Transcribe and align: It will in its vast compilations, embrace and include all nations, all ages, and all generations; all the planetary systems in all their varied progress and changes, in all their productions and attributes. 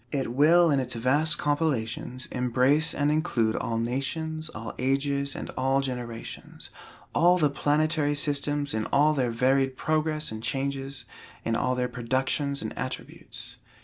It 0.11 0.33
will 0.33 0.71
in 0.71 0.79
its 0.79 0.95
vast 0.95 1.37
compilations, 1.37 2.25
embrace 2.31 2.95
and 2.95 3.11
include 3.11 3.55
all 3.55 3.77
nations, 3.77 4.49
all 4.49 4.73
ages, 4.79 5.35
and 5.35 5.51
all 5.51 5.79
generations; 5.81 6.71
all 7.13 7.37
the 7.37 7.51
planetary 7.51 8.15
systems 8.15 8.73
in 8.73 8.87
all 8.87 9.13
their 9.13 9.29
varied 9.29 9.77
progress 9.77 10.31
and 10.31 10.41
changes, 10.41 11.05
in 11.45 11.55
all 11.55 11.75
their 11.75 11.87
productions 11.87 12.63
and 12.63 12.75
attributes. 12.75 13.57